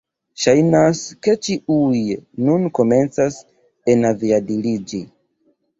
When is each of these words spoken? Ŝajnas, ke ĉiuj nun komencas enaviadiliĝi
Ŝajnas, 0.43 1.01
ke 1.27 1.35
ĉiuj 1.47 2.01
nun 2.49 2.67
komencas 2.81 3.41
enaviadiliĝi 3.97 5.07